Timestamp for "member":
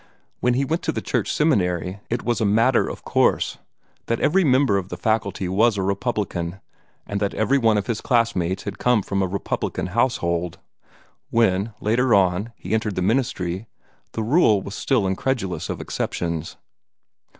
4.43-4.79